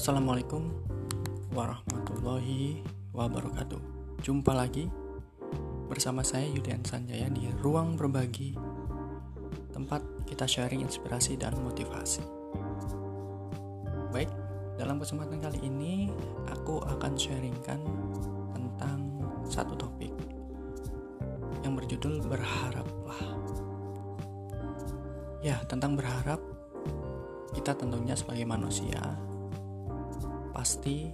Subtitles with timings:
[0.00, 0.64] Assalamualaikum
[1.52, 2.80] warahmatullahi
[3.12, 3.76] wabarakatuh.
[4.24, 4.88] Jumpa lagi
[5.92, 8.56] bersama saya Yudian Sanjaya di Ruang Berbagi,
[9.76, 12.24] tempat kita sharing inspirasi dan motivasi.
[14.08, 14.32] Baik,
[14.80, 16.08] dalam kesempatan kali ini
[16.48, 17.84] aku akan sharingkan
[18.56, 20.16] tentang satu topik
[21.60, 23.20] yang berjudul berharaplah.
[25.44, 26.40] Ya, tentang berharap
[27.52, 29.28] kita tentunya sebagai manusia
[30.60, 31.08] pasti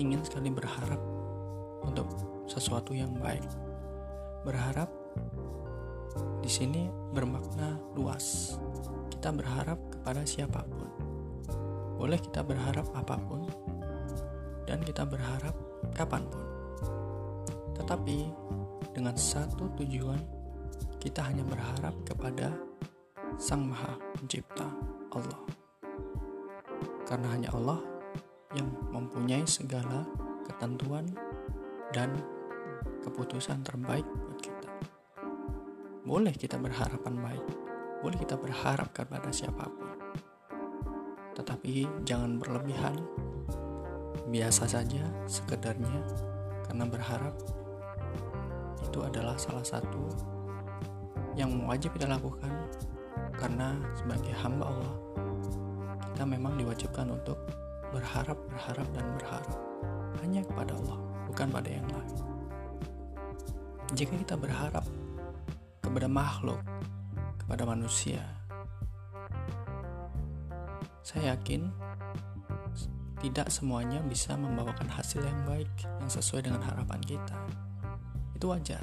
[0.00, 0.96] ingin sekali berharap
[1.84, 2.08] untuk
[2.48, 3.44] sesuatu yang baik.
[4.48, 4.88] Berharap
[6.40, 8.56] di sini bermakna luas.
[9.12, 10.88] Kita berharap kepada siapa pun.
[12.00, 13.44] Boleh kita berharap apa pun
[14.64, 15.52] dan kita berharap
[15.92, 16.44] kapan pun.
[17.76, 18.18] Tetapi
[18.96, 20.24] dengan satu tujuan
[20.96, 22.56] kita hanya berharap kepada
[23.36, 24.64] Sang Maha Pencipta
[25.12, 25.44] Allah.
[27.04, 27.95] Karena hanya Allah
[28.54, 30.06] yang mempunyai segala
[30.46, 31.08] ketentuan
[31.90, 32.14] dan
[33.02, 34.70] keputusan terbaik buat kita.
[36.06, 37.46] Boleh kita berharapan baik,
[38.04, 39.90] boleh kita berharap kepada siapa pun.
[41.34, 42.94] Tetapi jangan berlebihan,
[44.30, 46.02] biasa saja sekedarnya
[46.66, 47.34] karena berharap
[48.82, 50.08] itu adalah salah satu
[51.36, 52.50] yang wajib kita lakukan
[53.36, 54.94] karena sebagai hamba Allah
[56.16, 57.36] kita memang diwajibkan untuk
[57.94, 59.58] berharap, berharap, dan berharap
[60.22, 60.98] hanya kepada Allah,
[61.30, 62.16] bukan pada yang lain.
[63.94, 64.82] Jika kita berharap
[65.78, 66.58] kepada makhluk,
[67.38, 68.22] kepada manusia,
[71.06, 71.70] saya yakin
[73.22, 75.70] tidak semuanya bisa membawakan hasil yang baik
[76.02, 77.38] yang sesuai dengan harapan kita.
[78.36, 78.82] Itu wajar.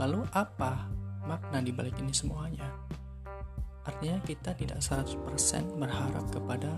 [0.00, 0.88] Lalu apa
[1.28, 2.64] makna di balik ini semuanya?
[4.02, 6.74] Artinya kita tidak 100% berharap kepada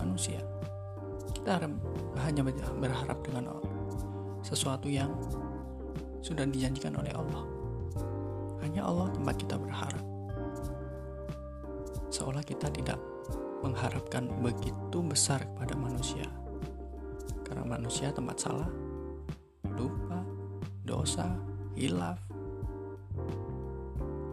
[0.00, 0.40] manusia.
[1.36, 1.60] Kita
[2.24, 2.40] hanya
[2.80, 3.60] berharap dengan
[4.40, 5.12] sesuatu yang
[6.24, 7.44] sudah dijanjikan oleh Allah.
[8.64, 10.00] Hanya Allah tempat kita berharap.
[12.08, 12.96] Seolah kita tidak
[13.60, 16.24] mengharapkan begitu besar kepada manusia.
[17.44, 18.72] Karena manusia tempat salah,
[19.76, 20.24] lupa,
[20.88, 21.36] dosa,
[21.76, 22.16] hilaf.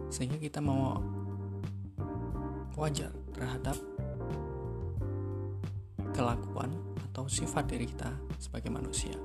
[0.08, 1.17] Sehingga kita mau
[2.78, 3.74] wajar terhadap
[6.14, 6.70] kelakuan
[7.10, 9.18] atau sifat diri kita sebagai manusia.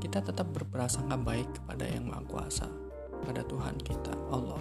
[0.00, 2.68] Kita tetap berprasangka baik kepada Yang Maha Kuasa,
[3.24, 4.60] pada Tuhan kita, Allah.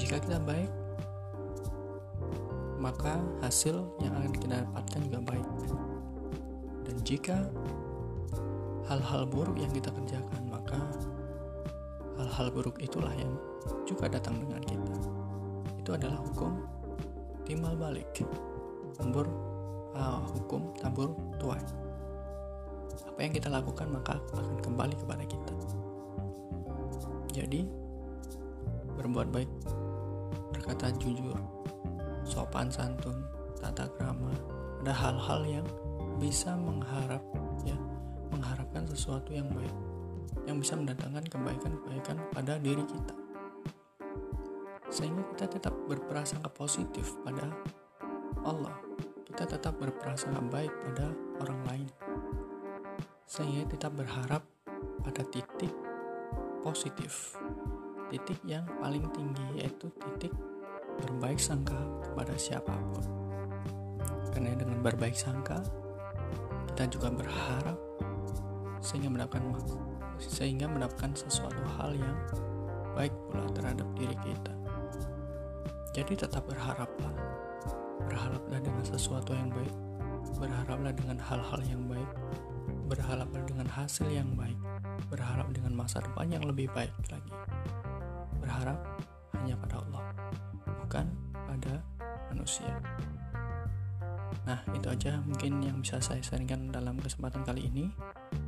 [0.00, 0.72] Jika kita baik,
[2.80, 5.48] maka hasil yang akan kita dapatkan juga baik.
[6.88, 7.36] Dan jika
[8.88, 10.80] hal-hal buruk yang kita kerjakan, maka
[12.16, 13.32] hal-hal buruk itulah yang
[13.84, 14.94] juga datang dengan kita.
[15.80, 16.60] Itu adalah hukum
[17.44, 18.06] timbal balik.
[18.96, 19.26] Tabur
[19.96, 21.62] uh, hukum tabur tuai.
[23.08, 25.54] Apa yang kita lakukan maka akan kembali kepada kita.
[27.30, 27.64] Jadi
[28.98, 29.50] berbuat baik,
[30.52, 31.38] berkata jujur,
[32.26, 33.24] sopan santun,
[33.56, 34.34] tata krama,
[34.84, 35.66] ada hal-hal yang
[36.20, 37.22] bisa mengharap
[37.64, 37.78] ya,
[38.28, 39.72] mengharapkan sesuatu yang baik
[40.44, 43.14] yang bisa mendatangkan kebaikan-kebaikan pada diri kita
[44.90, 47.46] sehingga kita tetap berprasangka positif pada
[48.42, 48.74] Allah.
[49.22, 51.14] Kita tetap berprasangka baik pada
[51.46, 51.88] orang lain.
[53.30, 54.42] Sehingga tetap berharap
[55.06, 55.70] pada titik
[56.66, 57.38] positif.
[58.10, 60.34] Titik yang paling tinggi yaitu titik
[60.98, 63.06] berbaik sangka kepada siapa pun.
[64.34, 65.62] Karena dengan berbaik sangka
[66.74, 67.78] kita juga berharap
[68.82, 69.54] sehingga mendapatkan
[70.18, 72.18] sehingga mendapatkan sesuatu hal yang
[72.98, 74.59] baik pula terhadap diri kita
[75.90, 77.14] jadi tetap berharaplah.
[78.06, 79.74] Berharaplah dengan sesuatu yang baik.
[80.38, 82.10] Berharaplah dengan hal-hal yang baik.
[82.86, 84.58] Berharaplah dengan hasil yang baik.
[85.10, 87.34] Berharap dengan masa depan yang lebih baik lagi.
[88.38, 88.78] Berharap
[89.40, 90.04] hanya pada Allah,
[90.84, 91.82] bukan pada
[92.30, 92.70] manusia.
[94.46, 97.90] Nah, itu aja mungkin yang bisa saya sharingkan dalam kesempatan kali ini.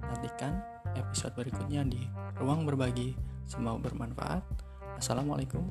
[0.07, 0.63] Nantikan
[0.95, 2.07] episode berikutnya di
[2.39, 3.19] Ruang Berbagi.
[3.49, 4.43] Semoga bermanfaat.
[5.03, 5.67] Assalamualaikum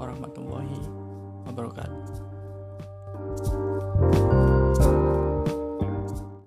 [0.00, 1.03] warahmatullahi
[1.46, 3.63] wabarakatuh.